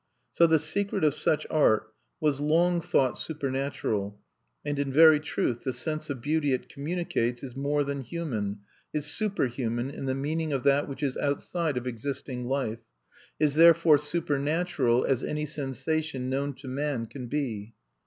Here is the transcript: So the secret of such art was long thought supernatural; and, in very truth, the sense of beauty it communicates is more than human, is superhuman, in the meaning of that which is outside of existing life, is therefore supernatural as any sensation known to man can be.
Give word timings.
So 0.31 0.47
the 0.47 0.57
secret 0.57 1.03
of 1.03 1.13
such 1.13 1.45
art 1.51 1.93
was 2.19 2.39
long 2.39 2.81
thought 2.81 3.19
supernatural; 3.19 4.19
and, 4.65 4.79
in 4.79 4.91
very 4.91 5.19
truth, 5.19 5.61
the 5.63 5.73
sense 5.73 6.09
of 6.09 6.21
beauty 6.23 6.53
it 6.53 6.67
communicates 6.69 7.43
is 7.43 7.55
more 7.55 7.83
than 7.83 8.01
human, 8.01 8.61
is 8.95 9.05
superhuman, 9.05 9.91
in 9.91 10.05
the 10.05 10.15
meaning 10.15 10.53
of 10.53 10.63
that 10.63 10.89
which 10.89 11.03
is 11.03 11.17
outside 11.17 11.77
of 11.77 11.85
existing 11.85 12.45
life, 12.47 12.79
is 13.39 13.53
therefore 13.53 13.99
supernatural 13.99 15.05
as 15.05 15.23
any 15.23 15.45
sensation 15.45 16.31
known 16.31 16.53
to 16.55 16.67
man 16.67 17.05
can 17.05 17.27
be. 17.27 17.75